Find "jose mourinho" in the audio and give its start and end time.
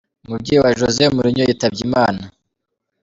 0.79-1.41